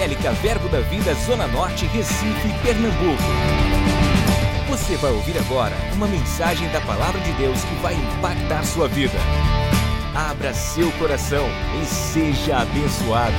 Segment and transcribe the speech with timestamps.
[0.00, 3.22] Evangélica Verbo da Vida Zona Norte, Recife, Pernambuco.
[4.70, 9.18] Você vai ouvir agora uma mensagem da Palavra de Deus que vai impactar sua vida.
[10.16, 11.44] Abra seu coração
[11.82, 13.34] e seja abençoado.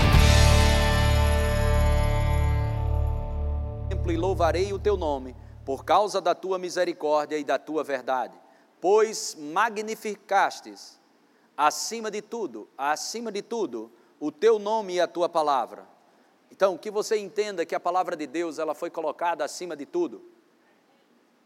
[4.08, 5.36] E louvarei o teu nome
[5.66, 8.38] por causa da tua misericórdia e da tua verdade,
[8.80, 11.02] pois magnificastes
[11.58, 15.91] acima de tudo, acima de tudo, o teu nome e a tua palavra.
[16.62, 20.22] Então, que você entenda que a palavra de Deus, ela foi colocada acima de tudo.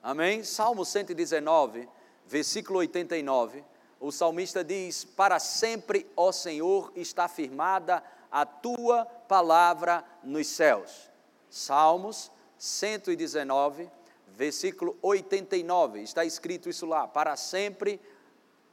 [0.04, 0.44] Amém?
[0.44, 1.88] Salmo 119,
[2.28, 3.64] versículo 89,
[3.98, 11.10] o salmista diz: Para sempre, ó Senhor, está firmada a tua palavra nos céus.
[11.50, 13.90] Salmos 119,
[14.27, 18.02] versículo 89, está escrito isso lá: Para sempre,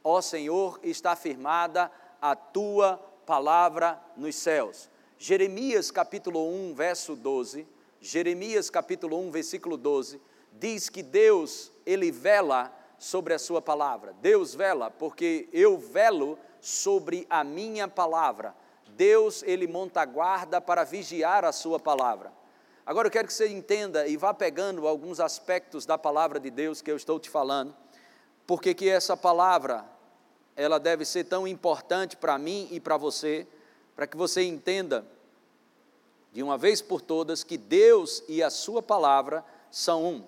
[0.03, 1.89] ó Senhor, está firmada
[2.21, 4.91] a tua palavra nos céus.
[5.25, 7.65] Jeremias capítulo 1, verso 12,
[8.01, 10.19] Jeremias capítulo 1, versículo 12,
[10.51, 14.13] diz que Deus, ele vela sobre a sua palavra.
[14.21, 18.53] Deus vela porque eu velo sobre a minha palavra.
[18.97, 22.33] Deus, ele monta guarda para vigiar a sua palavra.
[22.85, 26.81] Agora eu quero que você entenda e vá pegando alguns aspectos da palavra de Deus
[26.81, 27.73] que eu estou te falando,
[28.45, 29.85] porque que essa palavra
[30.53, 33.47] ela deve ser tão importante para mim e para você,
[33.95, 35.05] para que você entenda
[36.31, 40.23] de uma vez por todas que Deus e a sua palavra são um.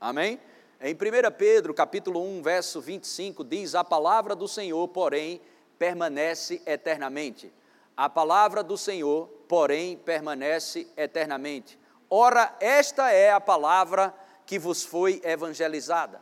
[0.00, 0.38] Amém?
[0.80, 0.98] Em 1
[1.36, 5.40] Pedro, capítulo 1, verso 25, diz: "A palavra do Senhor, porém,
[5.78, 7.52] permanece eternamente.
[7.96, 11.78] A palavra do Senhor, porém, permanece eternamente.
[12.08, 14.14] Ora, esta é a palavra
[14.46, 16.20] que vos foi evangelizada."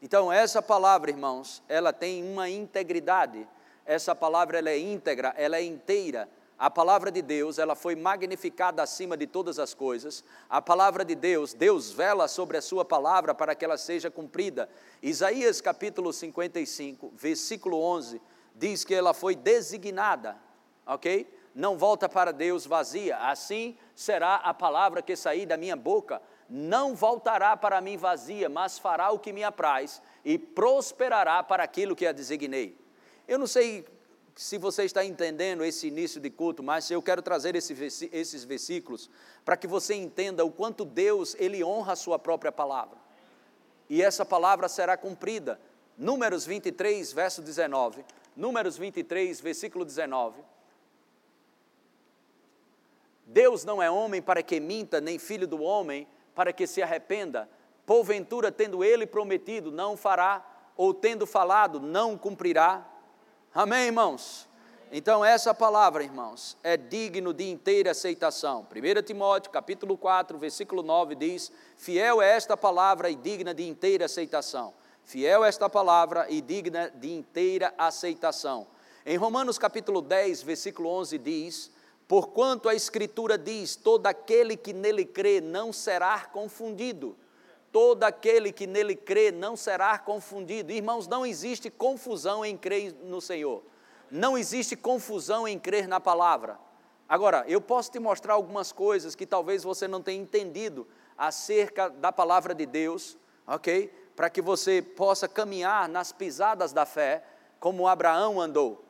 [0.00, 3.48] Então, essa palavra, irmãos, ela tem uma integridade.
[3.86, 8.82] Essa palavra ela é íntegra, ela é inteira, a palavra de Deus, ela foi magnificada
[8.82, 10.24] acima de todas as coisas.
[10.48, 14.66] A palavra de Deus, Deus vela sobre a sua palavra para que ela seja cumprida.
[15.02, 18.22] Isaías capítulo 55, versículo 11,
[18.54, 20.38] diz que ela foi designada,
[20.86, 21.30] ok?
[21.54, 26.22] Não volta para Deus vazia, assim será a palavra que sair da minha boca.
[26.48, 31.94] Não voltará para mim vazia, mas fará o que me apraz e prosperará para aquilo
[31.94, 32.85] que a designei.
[33.26, 33.86] Eu não sei
[34.36, 37.72] se você está entendendo esse início de culto, mas eu quero trazer esse,
[38.12, 39.08] esses versículos
[39.44, 42.98] para que você entenda o quanto Deus ele honra a sua própria palavra.
[43.88, 45.60] E essa palavra será cumprida.
[45.96, 48.04] Números 23, verso 19.
[48.36, 50.42] Números 23, versículo 19.
[53.26, 57.48] Deus não é homem para que minta, nem filho do homem para que se arrependa.
[57.86, 60.44] Porventura, tendo ele prometido, não fará,
[60.76, 62.86] ou tendo falado, não cumprirá.
[63.58, 64.46] Amém, irmãos?
[64.92, 68.66] Então, essa palavra, irmãos, é digno de inteira aceitação.
[68.70, 74.04] 1 Timóteo, capítulo 4, versículo 9 diz: Fiel é esta palavra e digna de inteira
[74.04, 74.74] aceitação.
[75.06, 78.66] Fiel é esta palavra e digna de inteira aceitação.
[79.06, 81.70] Em Romanos, capítulo 10, versículo 11 diz:
[82.06, 87.16] Porquanto a Escritura diz: Todo aquele que nele crê não será confundido
[87.76, 90.72] todo aquele que nele crê não será confundido.
[90.72, 93.62] Irmãos, não existe confusão em crer no Senhor.
[94.10, 96.58] Não existe confusão em crer na palavra.
[97.06, 100.88] Agora, eu posso te mostrar algumas coisas que talvez você não tenha entendido
[101.18, 103.92] acerca da palavra de Deus, ok?
[104.16, 107.24] Para que você possa caminhar nas pisadas da fé,
[107.60, 108.86] como Abraão andou.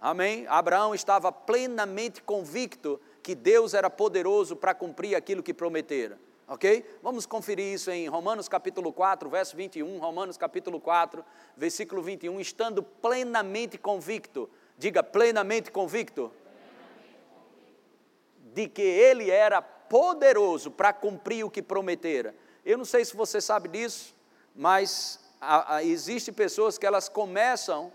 [0.00, 0.46] Amém?
[0.48, 6.18] Abraão estava plenamente convicto que Deus era poderoso para cumprir aquilo que prometera
[6.50, 6.84] ok?
[7.00, 11.24] Vamos conferir isso em Romanos capítulo 4, verso 21, Romanos capítulo 4,
[11.56, 16.32] versículo 21, estando plenamente convicto, diga plenamente convicto,
[18.52, 22.34] de que ele era poderoso para cumprir o que prometera.
[22.66, 24.12] Eu não sei se você sabe disso,
[24.52, 25.20] mas
[25.84, 27.92] existem pessoas que elas começam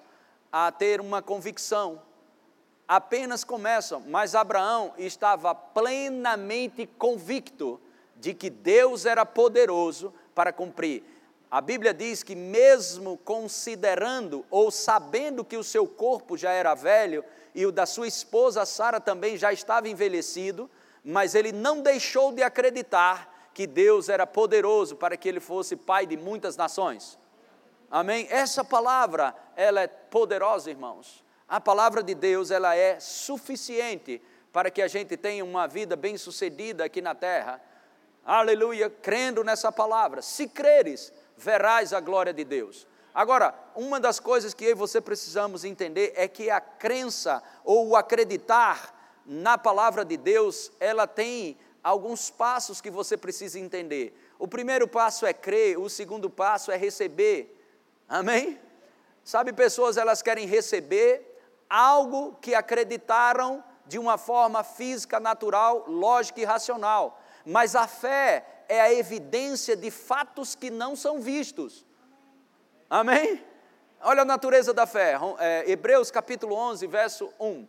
[0.49, 2.01] a ter uma convicção,
[2.87, 7.81] apenas começam, mas Abraão estava plenamente convicto
[8.25, 11.03] de que Deus era poderoso para cumprir.
[11.49, 17.23] A Bíblia diz que, mesmo considerando ou sabendo que o seu corpo já era velho
[17.53, 20.67] e o da sua esposa Sara também já estava envelhecido,
[21.03, 26.07] mas ele não deixou de acreditar que Deus era poderoso para que ele fosse pai
[26.07, 27.19] de muitas nações.
[27.91, 28.25] Amém?
[28.31, 31.23] Essa palavra, ela é poderosa, irmãos.
[31.47, 34.19] A palavra de Deus, ela é suficiente
[34.51, 37.61] para que a gente tenha uma vida bem-sucedida aqui na terra
[38.25, 40.21] aleluia, crendo nessa palavra.
[40.21, 42.87] Se creres, verás a glória de Deus.
[43.13, 47.87] Agora, uma das coisas que eu e você precisamos entender é que a crença ou
[47.87, 48.93] o acreditar
[49.25, 54.17] na palavra de Deus, ela tem alguns passos que você precisa entender.
[54.37, 57.55] O primeiro passo é crer, o segundo passo é receber.
[58.09, 58.59] Amém?
[59.23, 61.39] Sabe, pessoas elas querem receber
[61.69, 67.21] algo que acreditaram de uma forma física, natural, lógica e racional.
[67.45, 71.85] Mas a fé é a evidência de fatos que não são vistos.
[72.89, 73.43] Amém?
[74.01, 75.15] Olha a natureza da fé.
[75.39, 77.67] É, Hebreus capítulo 11, verso 1.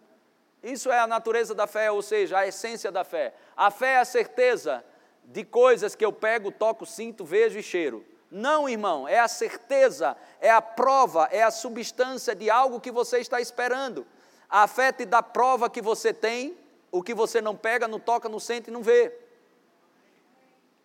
[0.63, 3.35] Isso é a natureza da fé, ou seja, a essência da fé.
[3.57, 4.85] A fé é a certeza
[5.25, 8.05] de coisas que eu pego, toco, sinto, vejo e cheiro.
[8.31, 13.19] Não, irmão, é a certeza, é a prova, é a substância de algo que você
[13.19, 14.07] está esperando.
[14.49, 16.57] A fé te dá prova que você tem,
[16.91, 19.26] o que você não pega, não toca, não sente e não vê.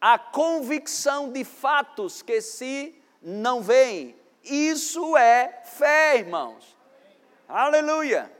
[0.01, 4.19] A convicção de fatos que se não veem.
[4.43, 6.75] Isso é fé, irmãos.
[7.47, 8.31] Aleluia.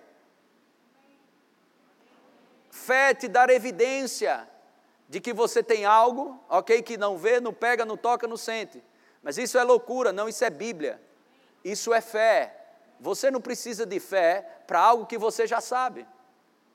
[2.72, 4.50] Fé te dar evidência
[5.08, 8.84] de que você tem algo, ok, que não vê, não pega, não toca, não sente.
[9.22, 11.00] Mas isso é loucura, não, isso é Bíblia.
[11.64, 12.56] Isso é fé.
[13.00, 16.08] Você não precisa de fé para algo que você já sabe.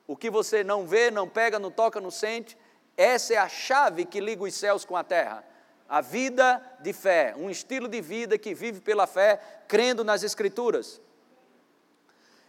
[0.05, 2.57] O que você não vê, não pega, não toca, não sente,
[2.97, 5.43] essa é a chave que liga os céus com a terra.
[5.87, 10.99] A vida de fé, um estilo de vida que vive pela fé, crendo nas Escrituras.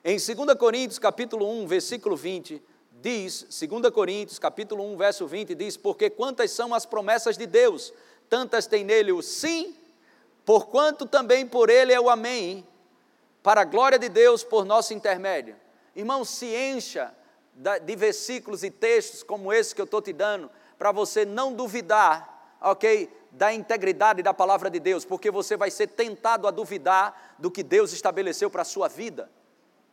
[0.05, 2.61] Em 2 Coríntios, capítulo 1, versículo 20,
[3.00, 7.93] diz, 2 Coríntios, capítulo 1, verso 20, diz: Porque quantas são as promessas de Deus,
[8.29, 9.77] tantas tem nele o sim
[10.49, 12.67] porquanto também por ele é o Amém,
[13.43, 15.55] para a glória de Deus por nosso intermédio.
[15.94, 17.15] Irmão, se encha
[17.84, 22.56] de versículos e textos como esse que eu estou te dando, para você não duvidar,
[22.60, 27.50] ok, da integridade da palavra de Deus, porque você vai ser tentado a duvidar do
[27.50, 29.31] que Deus estabeleceu para a sua vida.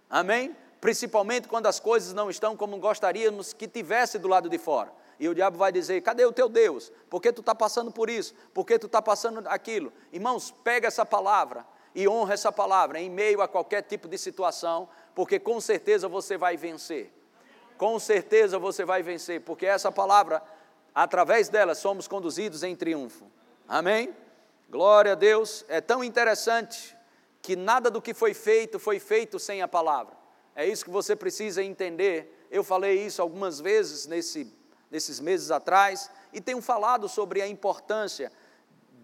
[0.09, 0.55] Amém?
[0.79, 4.93] Principalmente quando as coisas não estão como gostaríamos que tivesse do lado de fora.
[5.19, 6.91] E o diabo vai dizer: cadê o teu Deus?
[7.09, 8.35] Por que tu está passando por isso?
[8.53, 9.91] Por que tu está passando aquilo?
[10.11, 11.65] Irmãos, pega essa palavra
[11.95, 16.37] e honra essa palavra em meio a qualquer tipo de situação, porque com certeza você
[16.37, 17.14] vai vencer.
[17.77, 20.41] Com certeza você vai vencer, porque essa palavra,
[20.93, 23.29] através dela, somos conduzidos em triunfo.
[23.67, 24.15] Amém?
[24.69, 25.65] Glória a Deus.
[25.67, 26.95] É tão interessante
[27.41, 30.15] que nada do que foi feito foi feito sem a palavra.
[30.55, 32.47] É isso que você precisa entender.
[32.49, 34.51] Eu falei isso algumas vezes nesse
[34.89, 38.31] nesses meses atrás, e tenho falado sobre a importância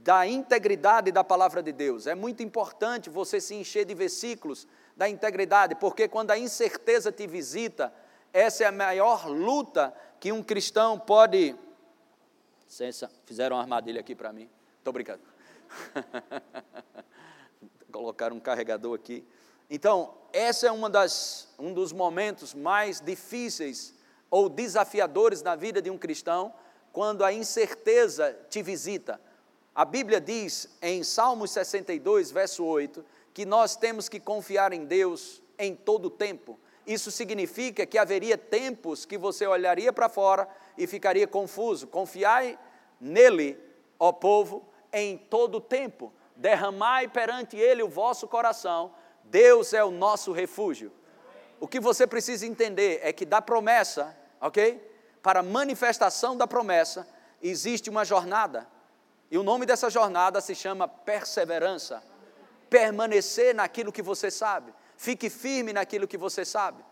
[0.04, 2.08] da integridade da palavra de Deus.
[2.08, 7.28] É muito importante você se encher de versículos da integridade, porque quando a incerteza te
[7.28, 7.94] visita,
[8.34, 11.56] essa é a maior luta que um cristão pode.
[12.66, 14.50] Licença, fizeram uma armadilha aqui para mim.
[14.78, 15.22] Estou brincando.
[17.92, 19.26] Colocaram um carregador aqui.
[19.70, 23.94] Então, essa é uma das, um dos momentos mais difíceis
[24.30, 26.54] ou desafiadores na vida de um cristão,
[26.94, 29.20] quando a incerteza te visita.
[29.76, 35.42] A Bíblia diz em Salmos 62, verso 8, que nós temos que confiar em Deus
[35.58, 36.60] em todo o tempo.
[36.86, 40.48] Isso significa que haveria tempos que você olharia para fora
[40.78, 41.88] e ficaria confuso.
[41.88, 42.58] Confiai
[43.00, 43.60] nele,
[44.00, 46.12] ó povo, em todo o tempo.
[46.36, 48.94] Derramai perante ele o vosso coração.
[49.26, 50.92] Deus é o nosso refúgio.
[51.60, 54.92] O que você precisa entender é que da promessa ok?
[55.22, 57.08] Para a manifestação da promessa,
[57.42, 58.68] existe uma jornada.
[59.30, 62.04] E o nome dessa jornada se chama perseverança.
[62.70, 64.74] Permanecer naquilo que você sabe.
[65.02, 66.86] Fique firme naquilo que você sabe.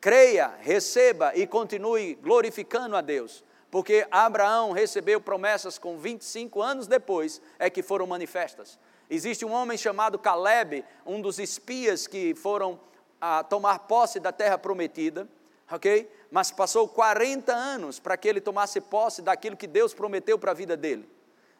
[0.00, 3.44] Creia, receba e continue glorificando a Deus.
[3.70, 8.78] Porque Abraão recebeu promessas com 25 anos depois é que foram manifestas.
[9.10, 12.80] Existe um homem chamado Caleb, um dos espias que foram
[13.20, 15.28] a tomar posse da terra prometida,
[15.70, 16.10] ok?
[16.30, 20.54] mas passou 40 anos para que ele tomasse posse daquilo que Deus prometeu para a
[20.54, 21.06] vida dele.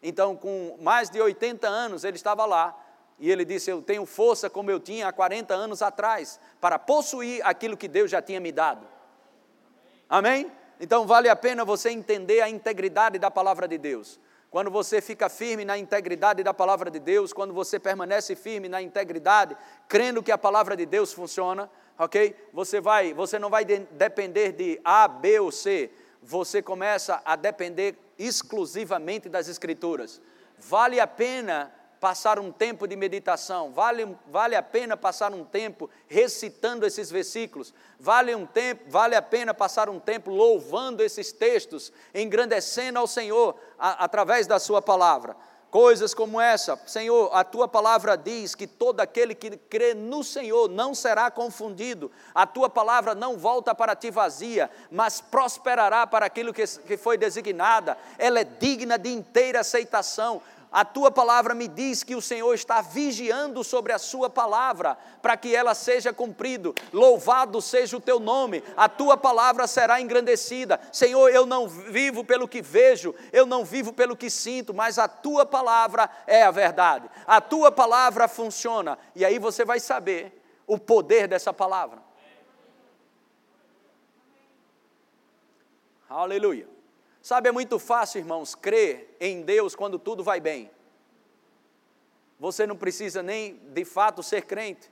[0.03, 2.86] Então, com mais de 80 anos, ele estava lá
[3.19, 7.45] e ele disse: Eu tenho força como eu tinha há 40 anos atrás para possuir
[7.45, 8.87] aquilo que Deus já tinha me dado.
[10.09, 10.51] Amém?
[10.79, 14.21] Então, vale a pena você entender a integridade da palavra de Deus.
[14.51, 18.81] Quando você fica firme na integridade da palavra de Deus, quando você permanece firme na
[18.81, 19.57] integridade,
[19.89, 21.69] crendo que a palavra de Deus funciona,
[21.99, 22.35] ok?
[22.53, 25.91] Você vai, você não vai de, depender de A, B ou C.
[26.23, 30.21] Você começa a depender exclusivamente das Escrituras.
[30.59, 31.73] Vale a pena
[32.07, 37.75] passar um tempo de meditação, vale, vale a pena passar um tempo recitando esses versículos,
[37.99, 43.57] vale, um tempo, vale a pena passar um tempo louvando esses textos, engrandecendo ao Senhor
[43.77, 45.35] a, através da Sua palavra.
[45.69, 50.69] Coisas como essa, Senhor, a tua palavra diz que todo aquele que crê no Senhor
[50.71, 56.55] não será confundido, a tua palavra não volta para ti vazia, mas prosperará para aquilo
[56.55, 60.41] que, que foi designada, ela é digna de inteira aceitação
[60.77, 65.35] a tua palavra me diz que o Senhor está vigiando sobre a sua palavra, para
[65.35, 66.71] que ela seja cumprida.
[66.93, 70.79] Louvado seja o teu nome, a tua palavra será engrandecida.
[70.93, 75.09] Senhor, eu não vivo pelo que vejo, eu não vivo pelo que sinto, mas a
[75.09, 77.09] tua palavra é a verdade.
[77.27, 82.03] A tua palavra funciona, e aí você vai saber o poder dessa palavra.
[86.07, 86.76] Aleluia.
[87.27, 90.71] Sabe, é muito fácil, irmãos, crer em Deus quando tudo vai bem.
[92.39, 94.89] Você não precisa nem de fato ser crente,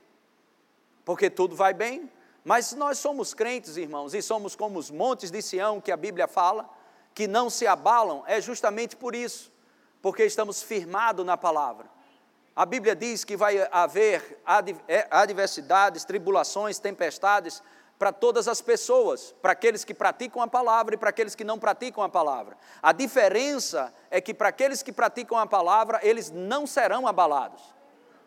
[1.05, 2.11] porque tudo vai bem.
[2.43, 6.27] Mas nós somos crentes, irmãos, e somos como os montes de Sião que a Bíblia
[6.27, 6.69] fala,
[7.13, 9.49] que não se abalam, é justamente por isso,
[10.01, 11.89] porque estamos firmados na palavra.
[12.53, 14.41] A Bíblia diz que vai haver
[14.89, 17.63] é, adversidades, tribulações, tempestades,
[17.97, 21.57] para todas as pessoas, para aqueles que praticam a palavra e para aqueles que não
[21.57, 22.57] praticam a palavra.
[22.81, 27.61] A diferença é que para aqueles que praticam a palavra, eles não serão abalados,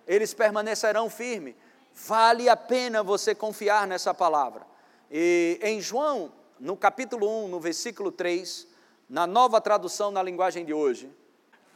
[0.06, 1.54] eles permanecerão firmes.
[1.92, 4.66] Vale a pena você confiar nessa palavra.
[5.10, 8.66] E em João, no capítulo 1, no versículo 3,
[9.08, 11.10] na nova tradução na linguagem de hoje,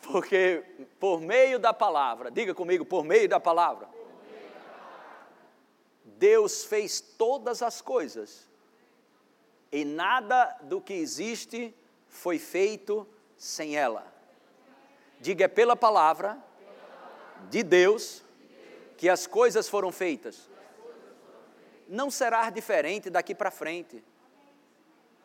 [0.02, 0.64] porque
[0.98, 3.88] por meio da palavra, diga comigo, por meio da palavra
[6.22, 8.48] Deus fez todas as coisas
[9.72, 11.74] e nada do que existe
[12.06, 13.04] foi feito
[13.36, 14.06] sem ela.
[15.18, 16.38] Diga, é pela palavra
[17.50, 18.22] de Deus
[18.96, 20.48] que as coisas foram feitas.
[21.88, 24.04] Não será diferente daqui para frente.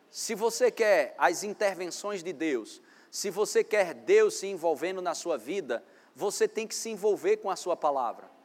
[0.09, 5.37] Se você quer as intervenções de Deus, se você quer Deus se envolvendo na sua
[5.37, 5.83] vida,
[6.15, 8.35] você tem que se envolver com a sua palavra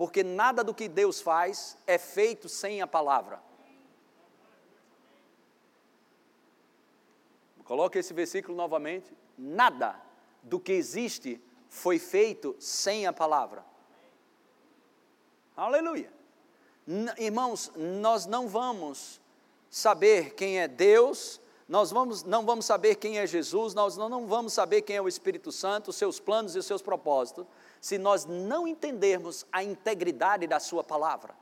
[0.00, 3.38] porque nada do que Deus faz é feito sem a palavra.
[7.64, 9.14] Coloque esse versículo novamente.
[9.36, 10.00] Nada
[10.42, 11.38] do que existe
[11.68, 13.62] foi feito sem a palavra.
[15.54, 16.10] Aleluia.
[17.18, 19.20] Irmãos, nós não vamos
[19.68, 24.54] saber quem é Deus, nós vamos, não vamos saber quem é Jesus, nós não, vamos
[24.54, 27.44] saber quem é o Espírito Santo, seus planos e seus propósitos,
[27.80, 31.34] se nós não entendermos a integridade da Sua palavra,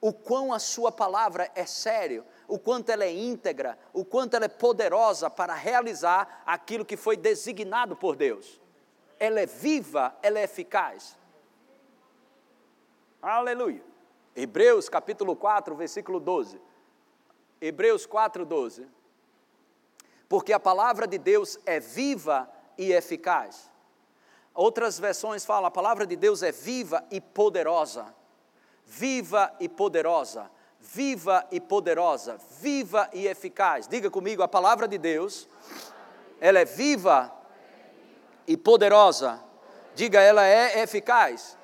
[0.00, 4.44] o quão a Sua palavra é sério, o quanto ela é íntegra, o quanto ela
[4.44, 8.60] é poderosa para realizar aquilo que foi designado por Deus.
[9.18, 11.16] Ela é viva, ela é eficaz.
[13.22, 13.82] Aleluia.
[14.36, 16.60] Hebreus capítulo 4, versículo 12.
[17.58, 18.86] Hebreus 4, 12.
[20.28, 23.72] Porque a palavra de Deus é viva e eficaz
[24.54, 28.14] Outras versões falam: a palavra de Deus é viva e poderosa.
[28.86, 30.48] Viva e poderosa.
[30.78, 32.38] Viva e poderosa.
[32.60, 33.88] Viva e eficaz.
[33.88, 35.48] Diga comigo: a palavra de Deus,
[36.40, 37.32] ela é viva
[38.46, 39.42] e poderosa.
[39.96, 41.58] Diga, ela é eficaz.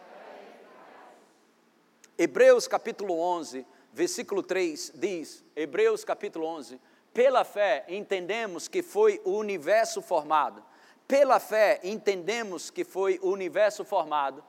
[2.18, 6.80] Hebreus capítulo 11, versículo 3 diz: Hebreus capítulo 11:
[7.14, 10.69] Pela fé entendemos que foi o universo formado
[11.10, 14.44] pela fé, entendemos que foi o universo formado.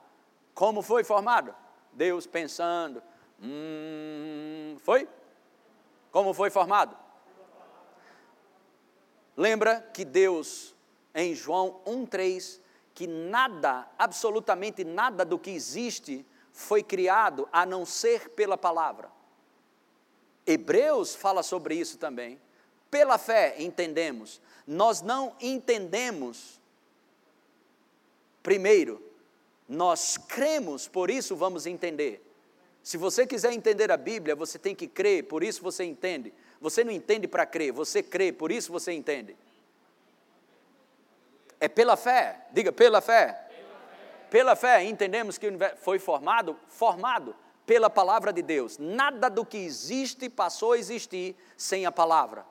[0.53, 1.55] Como foi formado?
[1.91, 3.01] Deus pensando.
[3.41, 5.09] Hum, foi?
[6.11, 6.95] Como foi formado?
[9.35, 10.75] Lembra que Deus,
[11.15, 12.59] em João 1,3,
[12.93, 19.09] que nada, absolutamente nada do que existe foi criado a não ser pela palavra.
[20.45, 22.39] Hebreus fala sobre isso também.
[22.91, 24.39] Pela fé entendemos
[24.71, 26.59] nós não entendemos.
[28.41, 29.03] Primeiro,
[29.67, 32.25] nós cremos, por isso vamos entender.
[32.81, 36.33] Se você quiser entender a Bíblia, você tem que crer, por isso você entende.
[36.61, 39.35] Você não entende para crer, você crê, por isso você entende.
[41.59, 43.27] É pela fé, diga pela fé.
[43.27, 45.47] Pela fé, pela fé entendemos que
[45.81, 47.35] foi formado, formado
[47.65, 48.77] pela palavra de Deus.
[48.77, 52.50] Nada do que existe passou a existir sem a palavra.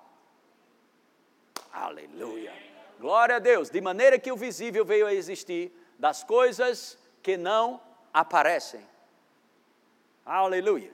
[1.73, 2.53] Aleluia.
[2.99, 3.71] Glória a Deus.
[3.71, 7.81] De maneira que o visível veio a existir das coisas que não
[8.13, 8.87] aparecem.
[10.25, 10.93] Aleluia.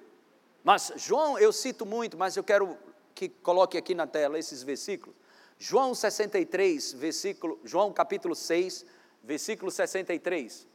[0.63, 2.77] Mas João, eu cito muito, mas eu quero
[3.15, 5.17] que coloque aqui na tela esses versículos.
[5.59, 8.85] João 63, versículo, João capítulo 6,
[9.23, 10.67] versículo 63.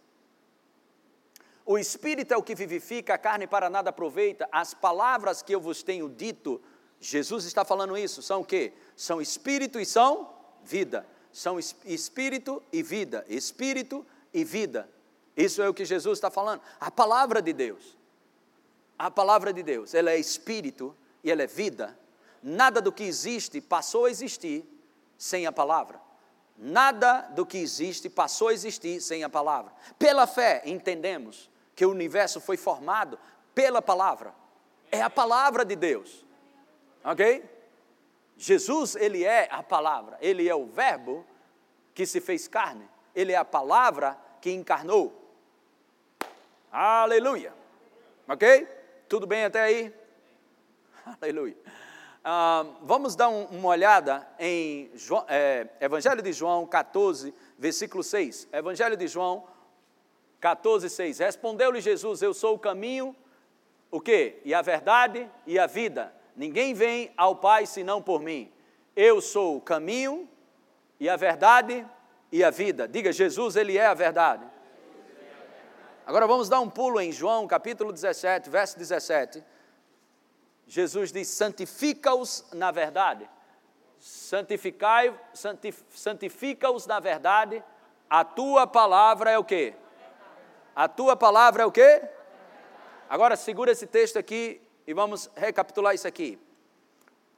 [1.65, 4.49] O Espírito é o que vivifica, a carne para nada aproveita.
[4.51, 6.61] As palavras que eu vos tenho dito
[7.01, 8.71] Jesus está falando isso, são o quê?
[8.95, 10.29] São espírito e são
[10.63, 11.05] vida.
[11.33, 14.87] são espírito e vida, espírito e vida.
[15.35, 16.61] Isso é o que Jesus está falando.
[16.79, 17.97] A palavra de Deus.
[18.99, 21.97] A palavra de Deus, ela é espírito e ela é vida.
[22.43, 24.63] Nada do que existe passou a existir
[25.17, 25.99] sem a palavra.
[26.55, 29.73] Nada do que existe passou a existir sem a palavra.
[29.97, 33.17] Pela fé, entendemos que o universo foi formado
[33.55, 34.35] pela palavra.
[34.91, 36.23] É a palavra de Deus.
[37.03, 37.43] Ok?
[38.37, 41.25] Jesus, ele é a palavra, ele é o Verbo
[41.93, 45.13] que se fez carne, ele é a palavra que encarnou.
[46.71, 47.53] Aleluia.
[48.27, 48.67] Ok?
[49.07, 49.93] Tudo bem até aí?
[51.21, 51.57] Aleluia.
[52.23, 58.47] Ah, vamos dar um, uma olhada em João, é, Evangelho de João 14, versículo 6.
[58.53, 59.47] Evangelho de João
[60.39, 61.19] 14, 6.
[61.19, 63.15] Respondeu-lhe Jesus: Eu sou o caminho,
[63.89, 64.39] o quê?
[64.45, 66.13] E a verdade e a vida.
[66.35, 68.51] Ninguém vem ao Pai senão por mim.
[68.95, 70.29] Eu sou o caminho
[70.99, 71.85] e a verdade
[72.31, 72.87] e a vida.
[72.87, 74.45] Diga, Jesus, Ele é a verdade.
[76.05, 79.43] Agora vamos dar um pulo em João capítulo 17, verso 17.
[80.67, 83.29] Jesus diz: santifica-os na verdade.
[83.99, 87.63] Santificai, santif, santifica-os na verdade.
[88.09, 89.73] A tua palavra é o quê?
[90.75, 92.01] A tua palavra é o quê?
[93.09, 96.39] Agora segura esse texto aqui e vamos recapitular isso aqui.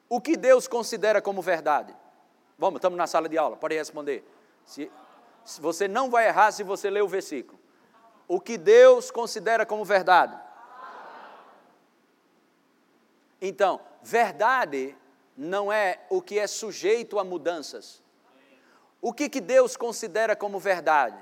[0.09, 1.95] O que Deus considera como verdade?
[2.57, 4.23] Vamos, estamos na sala de aula, pode responder.
[4.65, 4.91] Se,
[5.43, 7.63] se você não vai errar se você ler o versículo
[8.27, 10.39] o que Deus considera como verdade.
[13.41, 14.95] Então, verdade
[15.35, 18.01] não é o que é sujeito a mudanças.
[19.01, 21.21] O que, que Deus considera como verdade?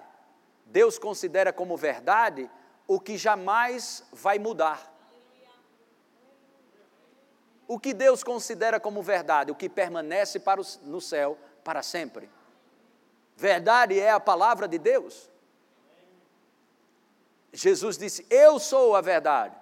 [0.66, 2.50] Deus considera como verdade
[2.88, 4.91] o que jamais vai mudar.
[7.72, 9.50] O que Deus considera como verdade?
[9.50, 12.30] O que permanece para o, no céu para sempre.
[13.38, 15.30] Verdade é a palavra de Deus.
[17.54, 19.56] Jesus disse: Eu sou a verdade.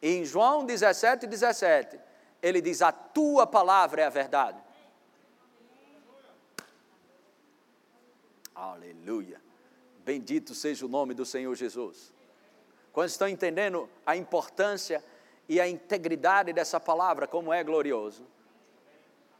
[0.00, 2.00] E em João 17, 17,
[2.40, 4.58] ele diz: A tua palavra é a verdade.
[8.54, 9.38] Aleluia.
[9.98, 12.10] Bendito seja o nome do Senhor Jesus.
[12.90, 15.04] Quando estão entendendo a importância
[15.48, 18.26] e a integridade dessa palavra, como é glorioso.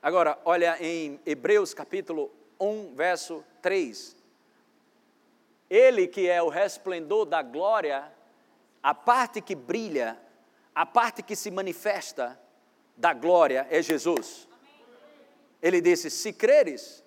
[0.03, 4.17] Agora, olha em Hebreus capítulo 1, verso 3.
[5.69, 8.11] Ele que é o resplendor da glória,
[8.83, 10.19] a parte que brilha,
[10.75, 12.41] a parte que se manifesta
[12.97, 14.49] da glória é Jesus.
[15.61, 17.05] Ele disse: Se creres,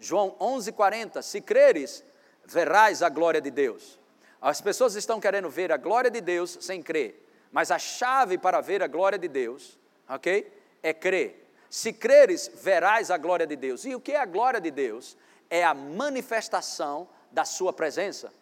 [0.00, 2.02] João 11:40, se creres,
[2.44, 3.98] verás a glória de Deus.
[4.40, 8.60] As pessoas estão querendo ver a glória de Deus sem crer, mas a chave para
[8.60, 9.78] ver a glória de Deus,
[10.08, 10.52] ok?
[10.82, 11.46] É crer.
[11.68, 13.84] Se creres, verás a glória de Deus.
[13.84, 15.16] E o que é a glória de Deus?
[15.50, 18.32] É a manifestação da Sua presença.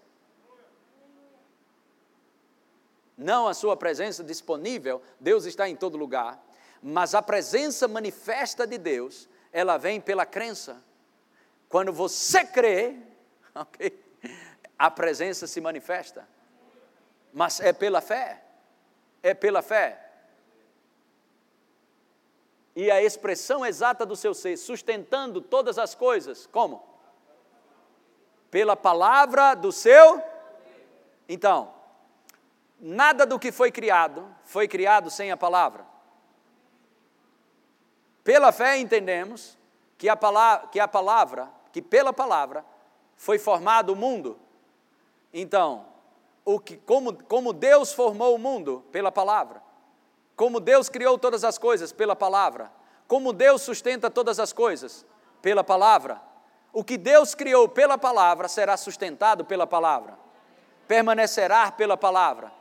[3.16, 6.44] Não a Sua presença disponível, Deus está em todo lugar,
[6.82, 10.82] mas a presença manifesta de Deus, ela vem pela crença.
[11.68, 12.96] Quando você crê,
[13.54, 13.98] okay,
[14.78, 16.28] a presença se manifesta,
[17.32, 18.43] mas é pela fé,
[19.24, 20.00] é pela fé.
[22.76, 26.94] E a expressão exata do seu ser, sustentando todas as coisas, como?
[28.54, 30.22] pela palavra do seu.
[31.28, 31.74] Então,
[32.78, 35.84] nada do que foi criado foi criado sem a palavra.
[38.22, 39.58] Pela fé entendemos
[39.98, 42.64] que a palavra, que, a palavra, que pela palavra
[43.16, 44.38] foi formado o mundo.
[45.32, 45.84] Então,
[46.44, 49.62] o que, como, como Deus formou o mundo pela palavra,
[50.37, 52.70] como Deus criou todas as coisas pela palavra,
[53.07, 55.07] como Deus sustenta todas as coisas
[55.40, 56.20] pela palavra
[56.74, 60.18] o que Deus criou pela palavra será sustentado pela palavra,
[60.88, 62.52] permanecerá pela palavra.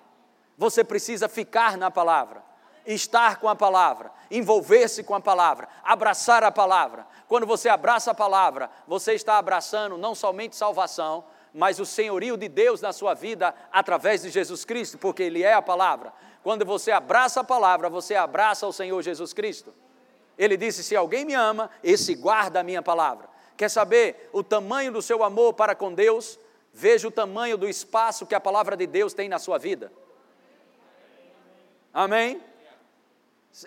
[0.55, 2.43] Você precisa ficar na palavra,
[2.85, 7.07] estar com a palavra, envolver-se com a palavra, abraçar a palavra.
[7.27, 12.49] Quando você abraça a palavra, você está abraçando não somente salvação, mas o senhorio de
[12.49, 16.11] Deus na sua vida através de Jesus Cristo, porque Ele é a palavra.
[16.41, 19.73] Quando você abraça a palavra, você abraça o Senhor Jesus Cristo.
[20.37, 23.29] Ele disse: Se alguém me ama, esse guarda a minha palavra.
[23.55, 26.39] Quer saber o tamanho do seu amor para com Deus?
[26.73, 29.91] Veja o tamanho do espaço que a palavra de Deus tem na sua vida.
[31.93, 32.41] Amém?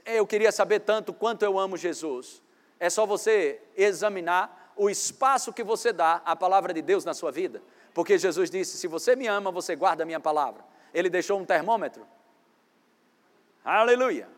[0.05, 2.43] Eu queria saber tanto quanto eu amo Jesus.
[2.81, 7.31] É só você examinar o espaço que você dá à palavra de Deus na sua
[7.31, 7.63] vida.
[7.97, 10.63] Porque Jesus disse: Se você me ama, você guarda a minha palavra.
[10.95, 12.07] Ele deixou um termômetro.
[13.65, 14.29] Aleluia.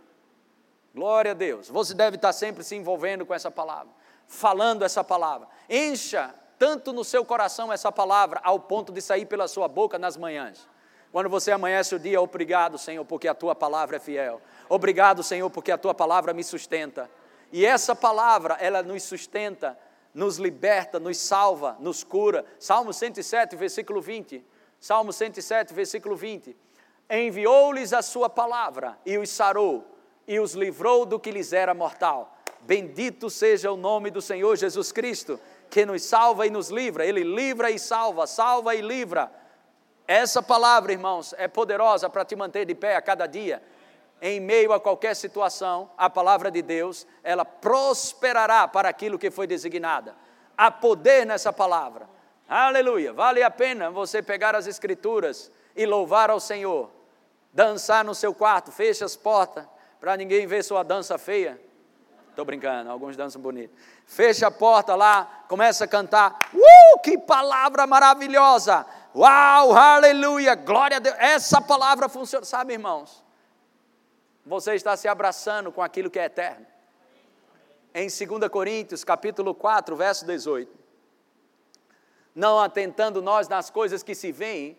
[0.94, 1.68] Glória a Deus.
[1.68, 5.48] Você deve estar sempre se envolvendo com essa palavra falando essa palavra.
[5.68, 10.16] Encha tanto no seu coração essa palavra, ao ponto de sair pela sua boca nas
[10.16, 10.68] manhãs.
[11.10, 14.42] Quando você amanhece o dia, obrigado, Senhor, porque a tua palavra é fiel.
[14.68, 17.10] Obrigado, Senhor, porque a tua palavra me sustenta.
[17.50, 19.78] E essa palavra, ela nos sustenta,
[20.14, 22.44] nos liberta, nos salva, nos cura.
[22.58, 24.44] Salmo 107, versículo 20.
[24.80, 26.56] Salmo 107, versículo 20.
[27.10, 29.84] Enviou-lhes a sua palavra e os sarou
[30.26, 32.36] e os livrou do que lhes era mortal.
[32.60, 35.40] Bendito seja o nome do Senhor Jesus Cristo,
[35.70, 37.06] que nos salva e nos livra.
[37.06, 39.32] Ele livra e salva, salva e livra.
[40.06, 43.62] Essa palavra, irmãos, é poderosa para te manter de pé a cada dia.
[44.20, 49.46] Em meio a qualquer situação, a palavra de Deus, ela prosperará para aquilo que foi
[49.46, 50.16] designada.
[50.56, 52.08] Há poder nessa palavra.
[52.48, 53.12] Aleluia.
[53.12, 56.90] Vale a pena você pegar as escrituras e louvar ao Senhor.
[57.52, 59.64] Dançar no seu quarto, feche as portas
[60.00, 61.60] para ninguém ver sua dança feia.
[62.30, 63.74] Estou brincando, alguns dançam bonito.
[64.06, 66.50] Fecha a porta lá, começa a cantar.
[66.54, 68.86] Uh, que palavra maravilhosa!
[69.14, 71.16] Uau, aleluia, glória a Deus.
[71.18, 72.44] Essa palavra funciona.
[72.44, 73.24] Sabe, irmãos,
[74.48, 76.66] você está se abraçando com aquilo que é eterno.
[77.94, 80.76] Em 2 Coríntios, capítulo 4, verso 18.
[82.34, 84.78] Não atentando nós nas coisas que se veem,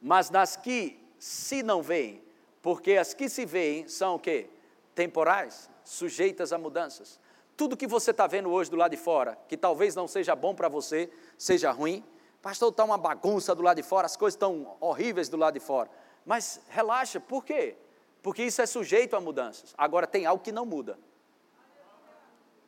[0.00, 2.22] mas nas que se não veem,
[2.60, 4.50] porque as que se veem são o quê?
[4.94, 7.18] temporais, sujeitas a mudanças.
[7.56, 10.54] Tudo que você está vendo hoje do lado de fora, que talvez não seja bom
[10.54, 12.04] para você, seja ruim,
[12.40, 15.60] pastor, está uma bagunça do lado de fora, as coisas estão horríveis do lado de
[15.60, 15.90] fora.
[16.24, 17.76] Mas relaxa, por quê?
[18.22, 19.74] Porque isso é sujeito a mudanças.
[19.76, 20.98] Agora tem algo que não muda.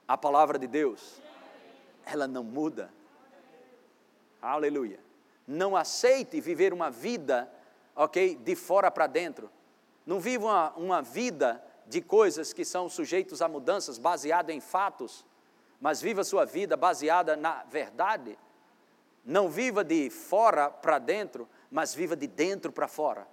[0.06, 1.20] A palavra de Deus,
[2.04, 2.92] ela não muda.
[4.40, 5.00] Aleluia.
[5.46, 7.50] Não aceite viver uma vida,
[7.94, 9.50] ok, de fora para dentro.
[10.04, 15.24] Não viva uma, uma vida de coisas que são sujeitos a mudanças, baseado em fatos,
[15.80, 18.38] mas viva sua vida baseada na verdade.
[19.24, 23.26] Não viva de fora para dentro, mas viva de dentro para fora.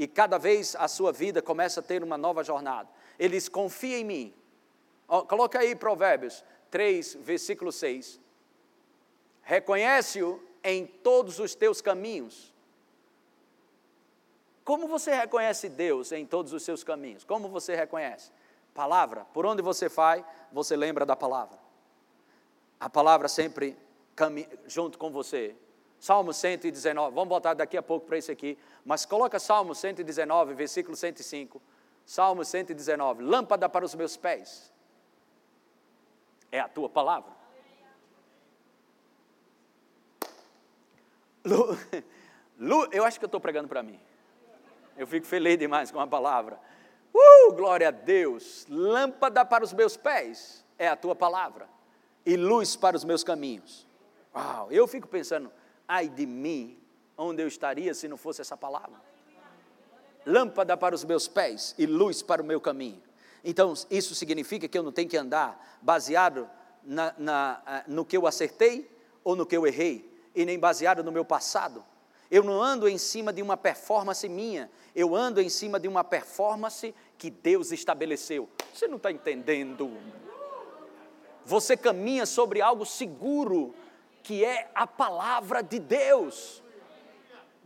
[0.00, 2.88] E cada vez a sua vida começa a ter uma nova jornada.
[3.18, 4.34] Eles confiam em mim.
[5.28, 8.18] Coloca aí Provérbios 3, versículo 6.
[9.42, 12.50] Reconhece-o em todos os teus caminhos
[14.70, 17.24] como você reconhece Deus em todos os seus caminhos?
[17.24, 18.30] Como você reconhece?
[18.72, 19.24] Palavra.
[19.34, 21.58] Por onde você vai, você lembra da palavra.
[22.78, 23.76] A palavra sempre
[24.68, 25.56] junto com você.
[26.00, 30.96] Salmo 119, vamos voltar daqui a pouco para isso aqui, mas coloca Salmo 119, versículo
[30.96, 31.60] 105.
[32.06, 34.72] Salmo 119, lâmpada para os meus pés.
[36.50, 37.30] É a tua palavra.
[41.44, 41.78] Lu,
[42.58, 44.00] Lu, eu acho que eu estou pregando para mim.
[44.96, 46.58] Eu fico feliz demais com a palavra.
[47.12, 48.66] Uh, glória a Deus!
[48.70, 51.68] Lâmpada para os meus pés é a tua palavra,
[52.24, 53.86] e luz para os meus caminhos.
[54.34, 55.52] Uau, eu fico pensando,
[55.90, 56.78] ai de mim,
[57.18, 59.02] onde eu estaria se não fosse essa palavra?
[60.24, 63.02] Lâmpada para os meus pés e luz para o meu caminho.
[63.42, 66.48] Então, isso significa que eu não tenho que andar baseado
[66.84, 68.88] na, na, ah, no que eu acertei
[69.24, 71.84] ou no que eu errei, e nem baseado no meu passado,
[72.30, 76.04] eu não ando em cima de uma performance minha, eu ando em cima de uma
[76.04, 78.48] performance que Deus estabeleceu.
[78.72, 79.90] Você não está entendendo?
[81.44, 83.74] Você caminha sobre algo seguro,
[84.22, 86.62] que é a palavra de Deus.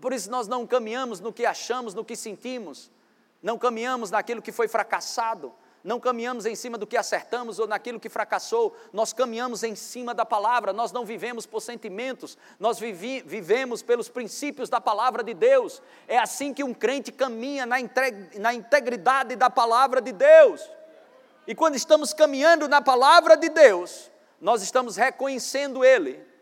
[0.00, 2.90] Por isso nós não caminhamos no que achamos, no que sentimos,
[3.42, 8.00] não caminhamos naquilo que foi fracassado, não caminhamos em cima do que acertamos ou naquilo
[8.00, 13.22] que fracassou, nós caminhamos em cima da palavra, nós não vivemos por sentimentos, nós vivi,
[13.24, 15.82] vivemos pelos princípios da palavra de Deus.
[16.08, 17.76] É assim que um crente caminha na,
[18.38, 20.66] na integridade da palavra de Deus.
[21.46, 26.33] E quando estamos caminhando na palavra de Deus, nós estamos reconhecendo Ele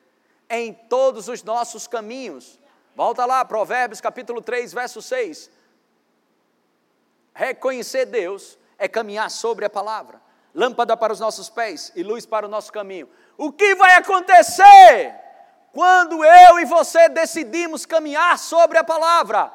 [0.53, 2.61] em todos os nossos caminhos.
[2.95, 5.51] Volta lá, Provérbios capítulo 3, verso 6.
[7.35, 10.21] Reconhecer Deus é caminhar sobre a palavra.
[10.55, 13.09] Lâmpada para os nossos pés e luz para o nosso caminho.
[13.38, 15.15] O que vai acontecer
[15.73, 19.51] quando eu e você decidimos caminhar sobre a palavra?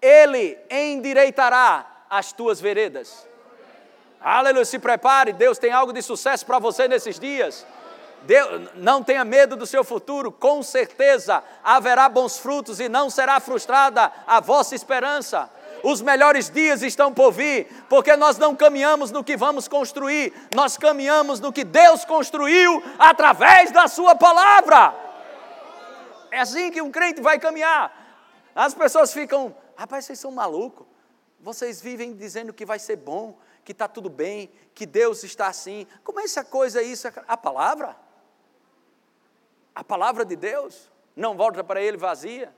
[0.00, 3.28] Ele endireitará as tuas veredas.
[4.18, 7.66] Aleluia, se prepare, Deus tem algo de sucesso para você nesses dias.
[8.22, 13.40] Deus, não tenha medo do seu futuro, com certeza haverá bons frutos e não será
[13.40, 15.50] frustrada a vossa esperança
[15.82, 20.76] os melhores dias estão por vir, porque nós não caminhamos no que vamos construir, nós
[20.76, 24.94] caminhamos no que Deus construiu através da Sua palavra.
[26.30, 28.06] É assim que um crente vai caminhar.
[28.54, 30.86] As pessoas ficam, rapaz, vocês são malucos,
[31.40, 35.86] vocês vivem dizendo que vai ser bom, que está tudo bem, que Deus está assim.
[36.02, 37.08] Como é essa coisa isso?
[37.26, 37.96] A palavra?
[39.78, 42.52] A palavra de Deus não volta para ele vazia.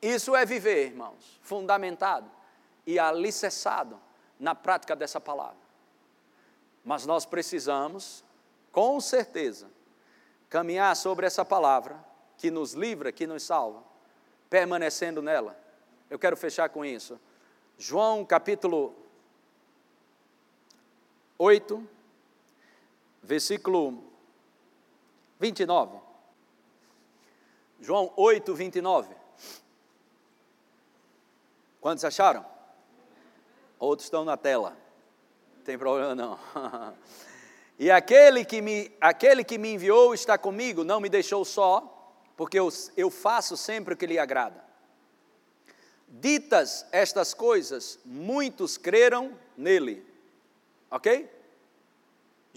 [0.00, 2.30] Isso é viver, irmãos, fundamentado
[2.86, 4.00] e alicerçado
[4.40, 5.58] na prática dessa palavra.
[6.82, 8.24] Mas nós precisamos,
[8.72, 9.68] com certeza,
[10.48, 12.02] caminhar sobre essa palavra
[12.38, 13.84] que nos livra, que nos salva,
[14.48, 15.54] permanecendo nela.
[16.08, 17.20] Eu quero fechar com isso.
[17.76, 18.96] João capítulo
[21.36, 21.95] 8,
[23.26, 24.02] versículo
[25.40, 25.98] 29.
[27.80, 29.14] João 8, 29.
[31.80, 32.44] Quantos acharam?
[33.78, 34.76] Outros estão na tela.
[35.56, 36.38] Não tem problema não.
[37.78, 42.58] E aquele que me, aquele que me enviou está comigo, não me deixou só, porque
[42.58, 44.64] eu, eu faço sempre o que lhe agrada.
[46.08, 50.02] Ditas estas coisas, muitos creram nele.
[50.90, 51.28] Ok?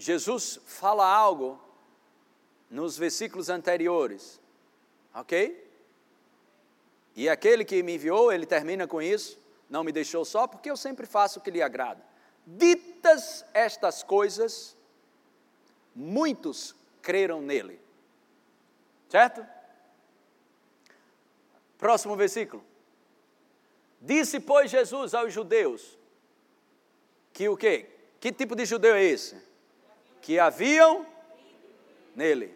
[0.00, 1.60] Jesus fala algo
[2.70, 4.40] nos versículos anteriores.
[5.14, 5.70] Ok?
[7.14, 10.76] E aquele que me enviou, ele termina com isso, não me deixou só, porque eu
[10.76, 12.02] sempre faço o que lhe agrada.
[12.46, 14.74] Ditas estas coisas,
[15.94, 17.78] muitos creram nele.
[19.06, 19.46] Certo?
[21.76, 22.64] Próximo versículo.
[24.00, 25.98] Disse, pois, Jesus aos judeus
[27.34, 27.86] que o quê?
[28.18, 29.49] Que tipo de judeu é esse?
[30.20, 31.06] Que haviam
[32.14, 32.54] nele.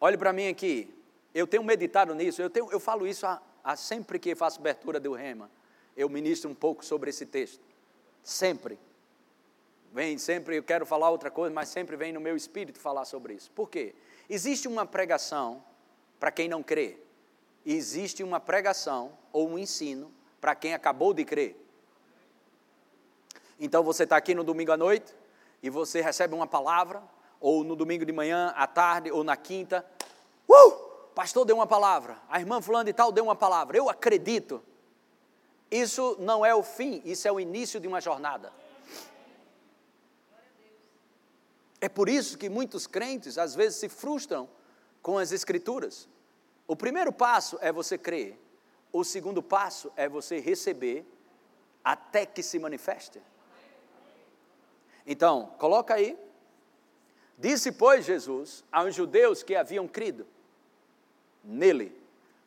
[0.00, 0.92] Olhe para mim aqui.
[1.34, 5.00] Eu tenho meditado nisso, eu, tenho, eu falo isso a, a sempre que faço abertura
[5.00, 5.50] do rema.
[5.96, 7.62] Eu ministro um pouco sobre esse texto.
[8.22, 8.78] Sempre.
[9.92, 13.34] Vem sempre, eu quero falar outra coisa, mas sempre vem no meu espírito falar sobre
[13.34, 13.50] isso.
[13.50, 13.94] Por quê?
[14.28, 15.62] Existe uma pregação
[16.18, 16.98] para quem não crê.
[17.64, 21.56] Existe uma pregação ou um ensino para quem acabou de crer.
[23.60, 25.14] Então você está aqui no domingo à noite
[25.62, 27.02] e você recebe uma palavra,
[27.40, 29.86] ou no domingo de manhã, à tarde, ou na quinta.
[30.48, 30.92] Uh!
[31.14, 33.76] Pastor deu uma palavra, a irmã fulano e tal deu uma palavra.
[33.76, 34.62] Eu acredito.
[35.70, 38.52] Isso não é o fim, isso é o início de uma jornada.
[41.80, 44.48] É por isso que muitos crentes às vezes se frustram
[45.02, 46.08] com as Escrituras.
[46.66, 48.38] O primeiro passo é você crer,
[48.92, 51.04] o segundo passo é você receber
[51.82, 53.20] até que se manifeste.
[55.06, 56.18] Então, coloca aí.
[57.38, 60.26] Disse, pois, Jesus aos judeus que haviam crido
[61.42, 61.96] nele,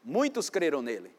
[0.03, 1.13] muitos creram nele.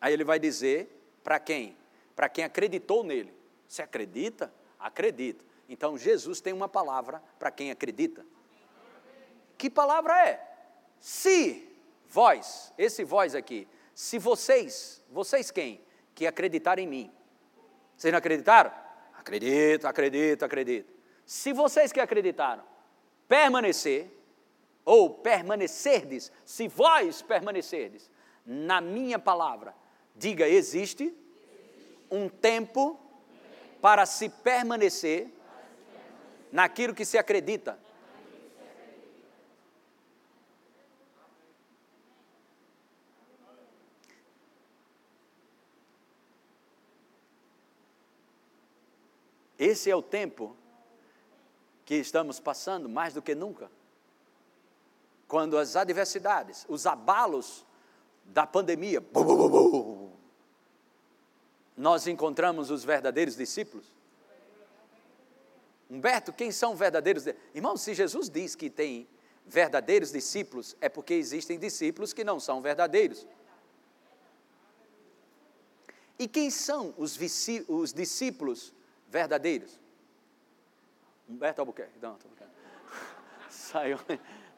[0.00, 0.88] Aí ele vai dizer
[1.22, 1.76] para quem?
[2.16, 3.32] Para quem acreditou nele.
[3.68, 4.52] Você acredita?
[4.78, 5.44] Acredita.
[5.68, 8.24] Então Jesus tem uma palavra para quem acredita.
[9.56, 10.48] Que palavra é?
[10.98, 11.68] Se
[12.08, 15.80] vós, esse vós aqui, se vocês, vocês quem?
[16.14, 17.12] Que acreditarem em mim.
[17.96, 18.72] Vocês não acreditaram?
[19.22, 20.92] Acredito, acredito, acredito.
[21.24, 22.64] Se vocês que acreditaram
[23.28, 24.10] permanecer,
[24.84, 28.10] ou permanecerdes, se vós permanecerdes
[28.44, 29.74] na minha palavra,
[30.16, 31.14] diga: existe
[32.10, 32.98] um tempo
[33.80, 35.28] para se permanecer
[36.50, 37.78] naquilo que se acredita.
[49.62, 50.56] Esse é o tempo
[51.84, 53.70] que estamos passando mais do que nunca.
[55.28, 57.64] Quando as adversidades, os abalos
[58.24, 59.00] da pandemia,
[61.76, 63.86] nós encontramos os verdadeiros discípulos.
[65.88, 67.28] Humberto, quem são verdadeiros?
[67.54, 69.06] Irmão, se Jesus diz que tem
[69.46, 73.28] verdadeiros discípulos, é porque existem discípulos que não são verdadeiros.
[76.18, 77.16] E quem são os,
[77.68, 78.74] os discípulos
[79.12, 79.78] verdadeiros?
[81.28, 81.98] Humberto Albuquerque.
[82.00, 82.16] Não,
[83.48, 83.98] Saiu.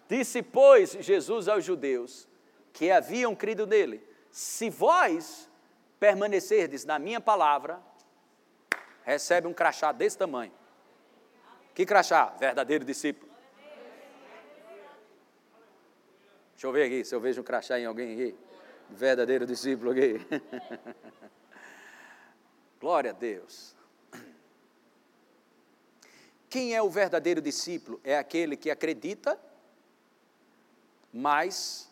[0.09, 2.29] Disse, pois, Jesus aos judeus
[2.73, 5.51] que haviam crido nele: Se vós
[5.99, 7.83] permanecerdes na minha palavra,
[9.03, 10.53] recebe um crachá desse tamanho.
[11.75, 12.27] Que crachá?
[12.39, 13.33] Verdadeiro discípulo.
[16.53, 18.39] Deixa eu ver aqui, se eu vejo um crachá em alguém aqui.
[18.89, 20.21] Verdadeiro discípulo aqui.
[22.81, 23.74] Glória a Deus.
[26.55, 28.01] Quem é o verdadeiro discípulo?
[28.05, 29.37] É aquele que acredita,
[31.13, 31.91] mas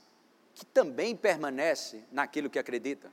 [0.54, 3.10] que também permanece naquilo que acredita.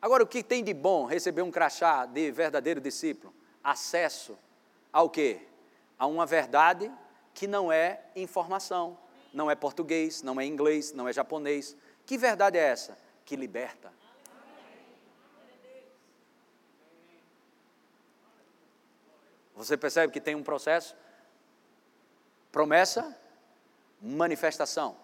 [0.00, 3.34] Agora, o que tem de bom receber um crachá de verdadeiro discípulo?
[3.62, 4.38] acesso
[4.90, 5.42] ao quê?
[5.98, 6.90] A uma verdade
[7.34, 8.96] que não é informação,
[9.30, 11.76] não é português, não é inglês, não é japonês.
[12.06, 12.96] Que verdade é essa?
[13.26, 13.92] Que liberta.
[19.58, 20.94] Você percebe que tem um processo?
[22.52, 23.18] Promessa,
[24.00, 24.96] manifestação.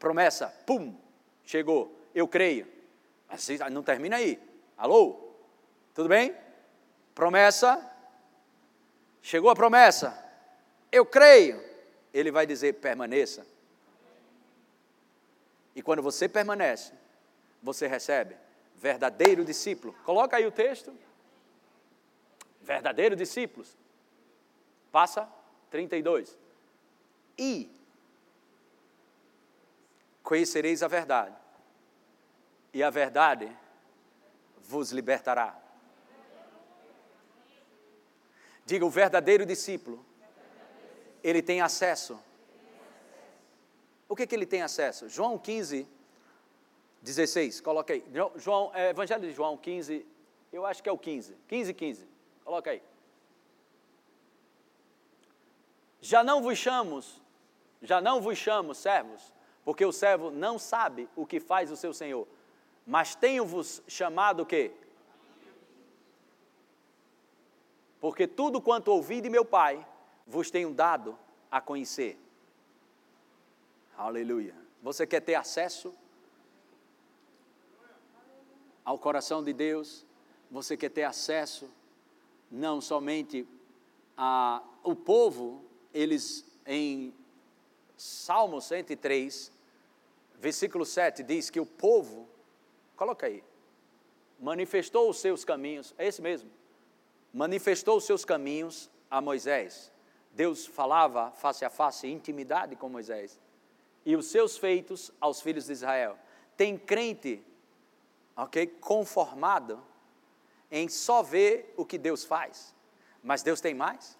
[0.00, 0.96] Promessa, pum,
[1.44, 2.66] chegou, eu creio.
[3.28, 4.36] Mas não termina aí.
[4.76, 5.28] Alô?
[5.94, 6.36] Tudo bem?
[7.14, 7.88] Promessa,
[9.22, 10.12] chegou a promessa,
[10.90, 11.62] eu creio.
[12.12, 13.46] Ele vai dizer: permaneça.
[15.76, 16.92] E quando você permanece,
[17.62, 18.34] você recebe
[18.76, 19.94] verdadeiro discípulo.
[20.04, 20.92] Coloca aí o texto.
[22.70, 23.76] Verdadeiro discípulos.
[24.92, 25.28] Passa
[25.72, 26.38] 32.
[27.36, 27.68] E
[30.22, 31.34] conhecereis a verdade,
[32.72, 33.50] e a verdade
[34.60, 35.60] vos libertará.
[38.64, 40.06] Diga, o verdadeiro discípulo,
[41.24, 42.20] ele tem acesso.
[44.08, 45.08] O que, que ele tem acesso?
[45.08, 45.88] João 15,
[47.02, 48.04] 16, coloca aí.
[48.36, 50.06] João, é, Evangelho de João 15,
[50.52, 51.36] eu acho que é o 15.
[51.48, 52.19] 15, 15.
[52.44, 52.82] Coloca aí.
[56.00, 57.20] Já não vos chamos,
[57.82, 59.32] já não vos chamo servos,
[59.64, 62.26] porque o servo não sabe o que faz o seu senhor.
[62.86, 64.72] Mas tenho-vos chamado o quê?
[68.00, 69.86] Porque tudo quanto ouvi de meu Pai,
[70.26, 71.18] vos tenho dado
[71.50, 72.18] a conhecer.
[73.96, 74.54] Aleluia.
[74.82, 75.94] Você quer ter acesso
[78.82, 80.06] ao coração de Deus?
[80.50, 81.68] Você quer ter acesso
[82.50, 83.46] não somente
[84.16, 87.14] ao povo, eles em
[87.96, 89.52] Salmo 103,
[90.34, 92.28] versículo 7 diz que o povo,
[92.96, 93.42] coloca aí,
[94.38, 96.50] manifestou os seus caminhos, é esse mesmo,
[97.32, 99.92] manifestou os seus caminhos a Moisés.
[100.32, 103.38] Deus falava face a face, intimidade com Moisés.
[104.06, 106.16] E os seus feitos aos filhos de Israel.
[106.56, 107.44] Tem crente,
[108.36, 109.82] ok, conformado
[110.70, 112.74] em só ver o que Deus faz.
[113.22, 114.18] Mas Deus tem mais?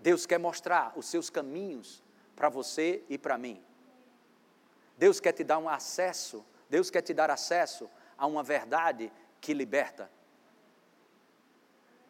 [0.00, 2.02] Deus quer mostrar os seus caminhos
[2.36, 3.62] para você e para mim.
[4.96, 9.52] Deus quer te dar um acesso, Deus quer te dar acesso a uma verdade que
[9.52, 10.10] liberta.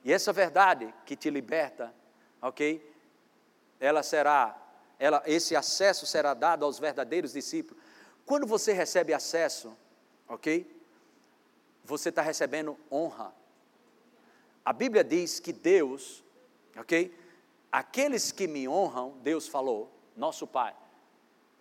[0.05, 1.95] E essa verdade que te liberta,
[2.43, 2.95] ok?
[3.81, 4.57] Ela será,
[4.99, 7.83] ela, esse acesso será dado aos verdadeiros discípulos.
[8.27, 9.75] Quando você recebe acesso,
[10.29, 10.71] ok?
[11.85, 13.35] Você está recebendo honra.
[14.65, 16.25] A Bíblia diz que Deus,
[16.77, 17.15] ok?
[17.71, 20.75] Aqueles que me honram, Deus falou, nosso Pai.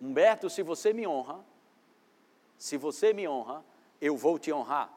[0.00, 1.44] Humberto, se você me honra,
[2.56, 3.62] se você me honra,
[4.00, 4.90] eu vou te honrar.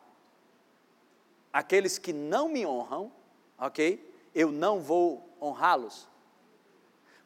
[1.52, 3.12] Aqueles que não me honram,
[3.58, 4.13] ok?
[4.34, 6.08] Eu não vou honrá-los.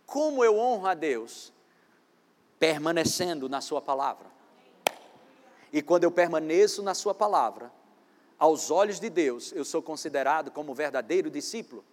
[0.06, 1.54] Como eu honro a Deus?
[2.58, 4.32] Permanecendo na Sua palavra.
[5.72, 7.72] E quando eu permaneço na Sua palavra,
[8.42, 11.86] aos olhos de Deus, eu sou considerado como verdadeiro discípulo.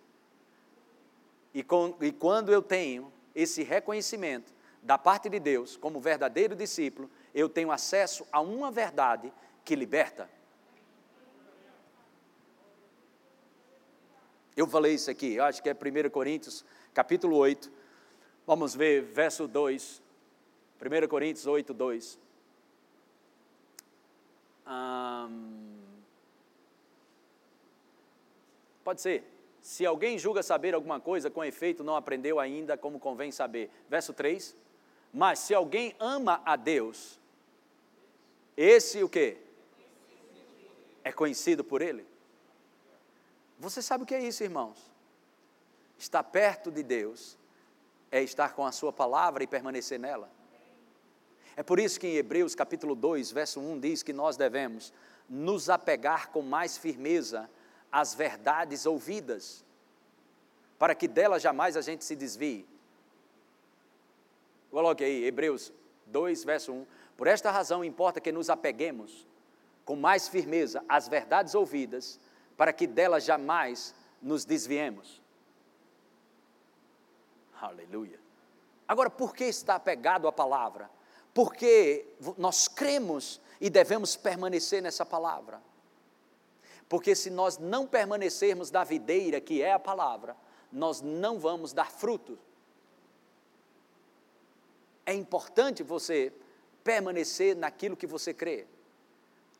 [1.52, 4.50] E, com, e quando eu tenho esse reconhecimento
[4.82, 9.30] da parte de Deus como verdadeiro discípulo, eu tenho acesso a uma verdade
[9.62, 10.26] que liberta.
[14.56, 17.70] Eu falei isso aqui, eu acho que é 1 Coríntios, capítulo 8.
[18.46, 20.00] Vamos ver verso 2.
[20.80, 22.18] 1 Coríntios 8, 2.
[28.88, 29.22] Pode ser.
[29.60, 33.70] Se alguém julga saber alguma coisa, com efeito não aprendeu ainda como convém saber.
[33.86, 34.56] Verso 3.
[35.12, 37.20] Mas se alguém ama a Deus,
[38.56, 39.36] esse o quê?
[41.04, 42.06] É conhecido por ele.
[43.58, 44.78] Você sabe o que é isso, irmãos?
[45.98, 47.36] Estar perto de Deus
[48.10, 50.30] é estar com a sua palavra e permanecer nela.
[51.54, 54.94] É por isso que em Hebreus capítulo 2, verso 1 diz que nós devemos
[55.28, 57.50] nos apegar com mais firmeza
[57.90, 59.64] às verdades ouvidas,
[60.78, 62.66] para que delas jamais a gente se desvie.
[64.70, 65.72] Coloque aí, Hebreus
[66.06, 66.86] 2, verso 1.
[67.16, 69.26] Por esta razão importa que nos apeguemos
[69.84, 72.20] com mais firmeza às verdades ouvidas,
[72.56, 75.22] para que delas jamais nos desviemos.
[77.60, 78.20] Aleluia.
[78.86, 80.90] Agora, por que está apegado à palavra?
[81.32, 82.06] Porque
[82.36, 85.60] nós cremos e devemos permanecer nessa palavra.
[86.88, 90.36] Porque se nós não permanecermos da videira, que é a palavra,
[90.72, 92.38] nós não vamos dar fruto.
[95.04, 96.32] É importante você
[96.82, 98.66] permanecer naquilo que você crê.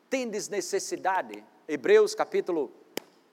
[0.09, 2.71] Tendes necessidade, Hebreus capítulo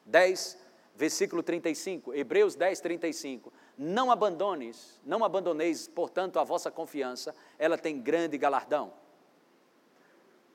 [0.05, 0.59] 10,
[0.95, 3.53] versículo 35, Hebreus 10, 35.
[3.79, 8.93] Não abandones, não abandoneis, portanto, a vossa confiança, ela tem grande galardão.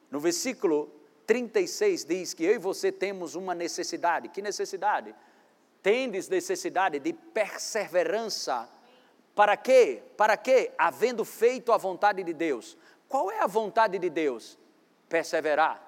[0.09, 0.91] No versículo
[1.31, 4.29] 36 diz que eu e você temos uma necessidade.
[4.29, 5.15] Que necessidade?
[5.81, 8.69] tendes necessidade de perseverança.
[9.33, 10.03] Para quê?
[10.15, 10.71] Para quê?
[10.77, 12.77] Havendo feito a vontade de Deus.
[13.07, 14.57] Qual é a vontade de Deus?
[15.09, 15.81] Perseverar.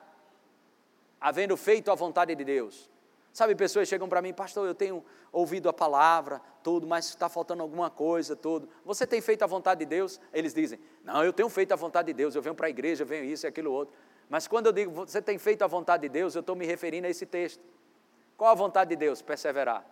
[1.19, 2.89] Havendo feito a vontade de Deus.
[3.31, 7.63] Sabe, pessoas chegam para mim, pastor, eu tenho ouvido a palavra, tudo, mas está faltando
[7.63, 8.69] alguma coisa, tudo.
[8.85, 10.19] Você tem feito a vontade de Deus?
[10.31, 13.03] Eles dizem, não, eu tenho feito a vontade de Deus, eu venho para a igreja,
[13.03, 13.95] eu venho isso e aquilo outro.
[14.29, 17.07] Mas quando eu digo, você tem feito a vontade de Deus, eu estou me referindo
[17.07, 17.63] a esse texto.
[18.37, 19.21] Qual a vontade de Deus?
[19.21, 19.85] Perseverar.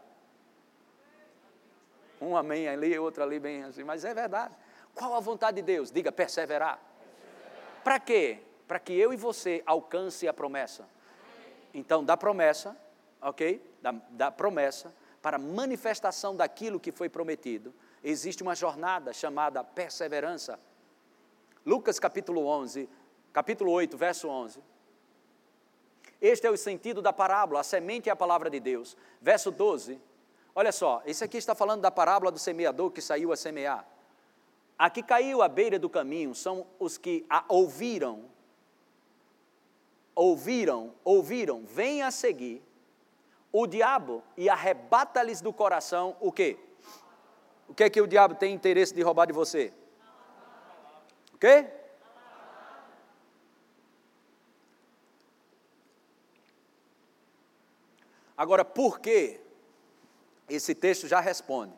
[2.19, 4.53] Um amém ali, outro ali, bem assim, mas é verdade.
[4.93, 5.91] Qual a vontade de Deus?
[5.91, 6.79] Diga, perseverar.
[7.83, 8.39] Para quê?
[8.67, 10.87] Para que eu e você alcance a promessa.
[11.73, 12.77] Então, da promessa,
[13.21, 13.61] ok?
[13.81, 17.73] Da, da promessa para manifestação daquilo que foi prometido,
[18.03, 20.59] existe uma jornada chamada perseverança.
[21.65, 22.89] Lucas capítulo 11,
[23.31, 24.61] capítulo 8, verso 11.
[26.21, 28.95] Este é o sentido da parábola, a semente é a palavra de Deus.
[29.19, 29.99] Verso 12,
[30.53, 33.87] olha só, esse aqui está falando da parábola do semeador que saiu a semear.
[34.77, 38.25] A que caiu à beira do caminho são os que a ouviram,
[40.13, 42.61] ouviram, ouviram, vêm a seguir
[43.51, 46.57] o diabo e arrebata-lhes do coração o quê?
[47.67, 49.73] O que é que o diabo tem interesse de roubar de você?
[51.33, 51.80] O quê?
[58.41, 59.39] Agora, por que?
[60.49, 61.75] Esse texto já responde.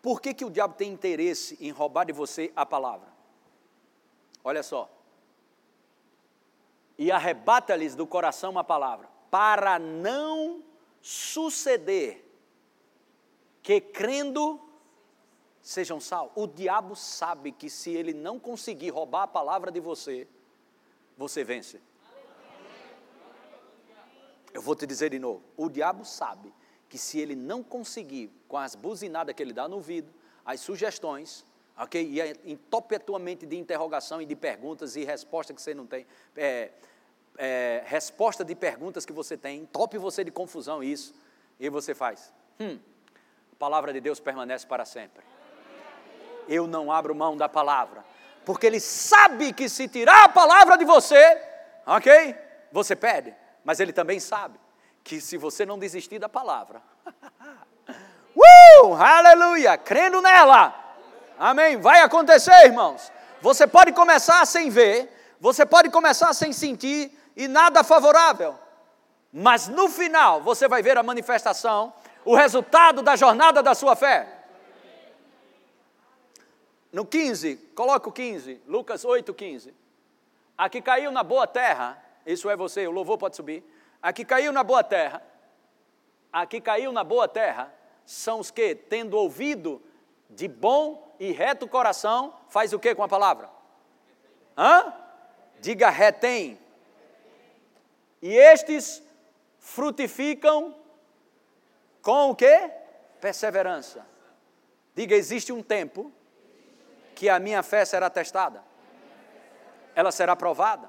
[0.00, 3.12] Por que, que o diabo tem interesse em roubar de você a palavra?
[4.42, 4.90] Olha só.
[6.96, 10.64] E arrebata-lhes do coração a palavra, para não
[11.02, 12.24] suceder
[13.62, 14.58] que crendo
[15.60, 16.32] sejam salvos.
[16.36, 20.26] O diabo sabe que se ele não conseguir roubar a palavra de você,
[21.18, 21.82] você vence.
[24.56, 26.50] Eu vou te dizer de novo: o diabo sabe
[26.88, 30.10] que se ele não conseguir, com as buzinadas que ele dá no ouvido,
[30.46, 31.44] as sugestões,
[31.76, 32.00] ok?
[32.02, 35.86] E entope a tua mente de interrogação e de perguntas e respostas que você não
[35.86, 36.70] tem, é,
[37.36, 41.14] é, resposta de perguntas que você tem, entope você de confusão isso,
[41.60, 42.32] e você faz.
[42.58, 42.78] Hum,
[43.52, 45.22] a palavra de Deus permanece para sempre.
[46.48, 48.02] Eu não abro mão da palavra,
[48.46, 51.42] porque Ele sabe que se tirar a palavra de você,
[51.84, 52.34] ok?
[52.72, 53.34] Você perde
[53.66, 54.60] mas ele também sabe
[55.02, 56.80] que se você não desistir da palavra,
[58.36, 60.72] uh, aleluia, crendo nela,
[61.36, 63.10] amém, vai acontecer, irmãos.
[63.42, 68.56] Você pode começar sem ver, você pode começar sem sentir e nada favorável,
[69.32, 71.92] mas no final você vai ver a manifestação,
[72.24, 74.28] o resultado da jornada da sua fé.
[76.92, 79.74] No 15, coloca o 15, Lucas 8, 15.
[80.56, 83.64] Aqui caiu na boa terra isso é você, o louvor pode subir.
[84.02, 85.22] Aqui caiu na boa terra.
[86.32, 87.72] Aqui caiu na boa terra
[88.06, 89.82] são os que, tendo ouvido
[90.30, 93.50] de bom e reto coração, faz o que com a palavra?
[94.56, 94.94] Hã?
[95.60, 96.58] Diga retém.
[98.22, 99.02] E estes
[99.58, 100.74] frutificam
[102.00, 102.70] com o que?
[103.20, 104.06] Perseverança.
[104.94, 106.12] Diga, existe um tempo
[107.14, 108.62] que a minha fé será testada.
[109.94, 110.88] Ela será provada.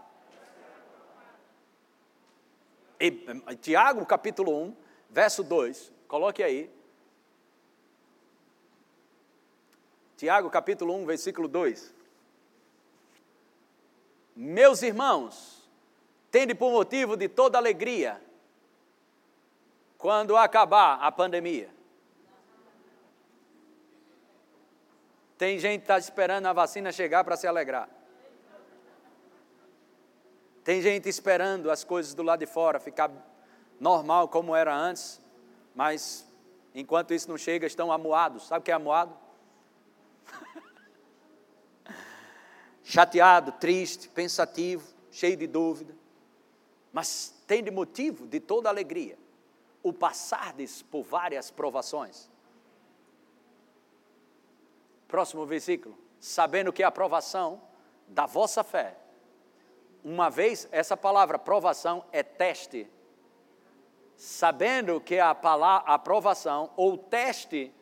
[3.61, 4.75] Tiago, capítulo 1,
[5.09, 6.71] verso 2, coloque aí.
[10.15, 11.93] Tiago, capítulo 1, versículo 2.
[14.35, 15.69] Meus irmãos,
[16.31, 18.21] tende por motivo de toda alegria
[19.97, 21.69] quando acabar a pandemia.
[25.37, 27.96] Tem gente que está esperando a vacina chegar para se alegrar.
[30.67, 33.09] Tem gente esperando as coisas do lado de fora ficar
[33.79, 35.21] normal como era antes,
[35.73, 36.27] mas
[36.75, 38.47] enquanto isso não chega, estão amuados.
[38.47, 39.15] Sabe o que é amuado?
[42.83, 45.95] Chateado, triste, pensativo, cheio de dúvida.
[46.91, 49.17] Mas tem de motivo de toda alegria
[49.81, 52.29] o passardes por várias provações.
[55.07, 55.97] Próximo versículo.
[56.19, 57.61] Sabendo que a provação
[58.05, 58.97] da vossa fé
[60.03, 62.89] uma vez, essa palavra provação é teste.
[64.15, 67.73] Sabendo que a palavra aprovação ou teste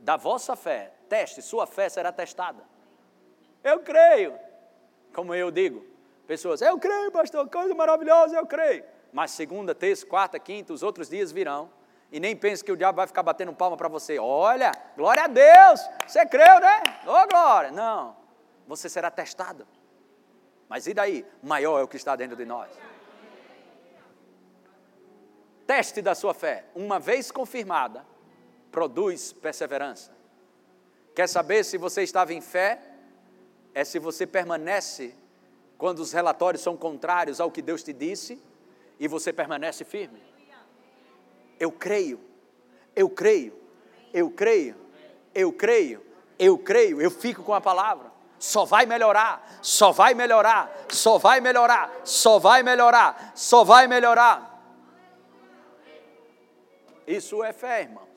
[0.00, 2.62] da vossa fé, teste, sua fé será testada.
[3.64, 4.38] Eu creio,
[5.14, 5.84] como eu digo,
[6.26, 8.84] pessoas, eu creio, pastor, coisa maravilhosa, eu creio.
[9.12, 11.70] Mas segunda, terça, quarta, quinta, os outros dias virão.
[12.10, 14.18] E nem pense que o diabo vai ficar batendo palma para você.
[14.18, 16.82] Olha, glória a Deus, você creu, né?
[17.06, 17.70] Ô oh, glória.
[17.70, 18.16] Não,
[18.66, 19.66] você será testado.
[20.68, 21.24] Mas e daí?
[21.42, 22.70] Maior é o que está dentro de nós.
[25.66, 28.04] teste da sua fé, uma vez confirmada,
[28.70, 30.10] produz perseverança.
[31.14, 32.80] Quer saber se você estava em fé?
[33.74, 35.14] É se você permanece
[35.76, 38.40] quando os relatórios são contrários ao que Deus te disse
[38.98, 40.22] e você permanece firme.
[41.60, 42.20] Eu creio,
[42.94, 43.52] eu creio,
[44.12, 44.74] eu creio,
[45.34, 46.06] eu creio,
[46.38, 48.10] eu creio, eu fico com a palavra.
[48.38, 54.48] Só vai melhorar, só vai melhorar, só vai melhorar, só vai melhorar, só vai melhorar.
[57.06, 58.08] Isso é fé, irmãos.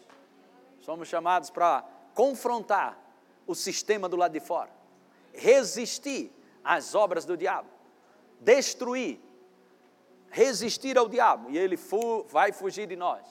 [0.81, 2.97] Somos chamados para confrontar
[3.47, 4.69] o sistema do lado de fora,
[5.33, 6.31] resistir
[6.63, 7.69] às obras do diabo,
[8.39, 9.19] destruir,
[10.29, 13.25] resistir ao diabo, e ele fu vai fugir de nós,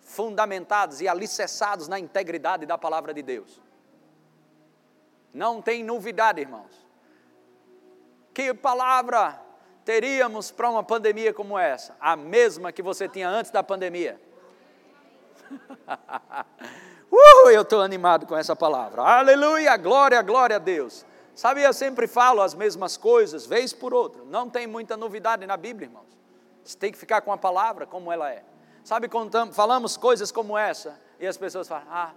[0.00, 3.60] fundamentados e alicerçados na integridade da palavra de Deus.
[5.32, 6.86] Não tem novidade, irmãos.
[8.34, 9.40] Que palavra
[9.84, 11.96] teríamos para uma pandemia como essa?
[12.00, 14.20] A mesma que você tinha antes da pandemia.
[17.10, 19.02] uh, eu estou animado com essa palavra.
[19.02, 21.04] Aleluia, glória, glória a Deus.
[21.34, 24.22] Sabe, eu sempre falo as mesmas coisas, vez por outra.
[24.24, 26.12] Não tem muita novidade na Bíblia, irmãos.
[26.62, 28.44] Você tem que ficar com a palavra como ela é.
[28.84, 32.12] Sabe, quando falamos coisas como essa, e as pessoas falam, ah,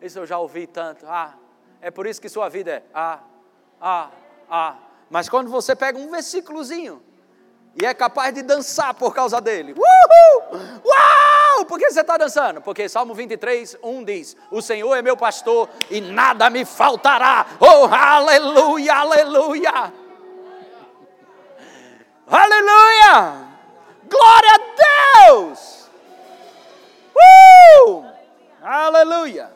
[0.00, 1.34] isso eu já ouvi tanto, ah,
[1.80, 3.20] é por isso que sua vida é, ah,
[3.80, 4.10] ah,
[4.50, 4.76] ah.
[5.10, 7.02] Mas quando você pega um versículozinho,
[7.80, 11.36] e é capaz de dançar por causa dele, uhul, uau!
[11.64, 12.60] por que você está dançando?
[12.60, 17.46] Porque Salmo 23, 1 diz: O Senhor é meu pastor e nada me faltará.
[17.60, 19.92] Oh, aleluia, aleluia.
[22.28, 23.46] Aleluia!
[24.08, 25.90] Glória a Deus!
[27.14, 28.04] Uh!
[28.62, 29.50] Aleluia!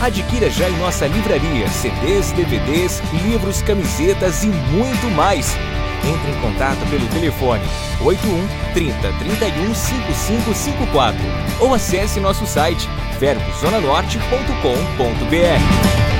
[0.00, 5.56] Adquira já em nossa livraria CDs, DVDs, livros, camisetas e muito mais.
[6.04, 7.64] Entre em contato pelo telefone
[8.00, 11.18] 81 30 31 5554
[11.60, 16.17] ou acesse nosso site verbozonanorte.com.br.